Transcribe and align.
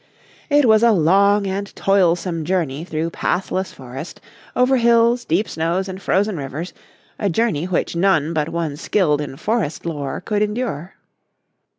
It 0.49 0.65
was 0.65 0.81
a 0.81 0.91
long 0.91 1.45
and 1.45 1.67
toilsome 1.75 2.43
journey 2.43 2.83
through 2.83 3.11
pathless 3.11 3.71
forest, 3.71 4.19
over 4.55 4.77
hills, 4.77 5.25
deep 5.25 5.47
snows 5.47 5.87
and 5.87 6.01
frozen 6.01 6.37
rivers, 6.37 6.73
a 7.19 7.29
journey 7.29 7.65
which 7.65 7.95
none 7.95 8.33
but 8.33 8.49
one 8.49 8.77
skilled 8.77 9.21
in 9.21 9.37
forest 9.37 9.85
lore 9.85 10.19
could 10.19 10.41
endure. 10.41 10.95